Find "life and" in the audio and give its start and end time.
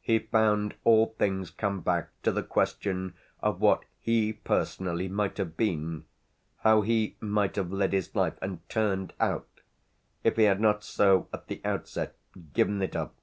8.14-8.60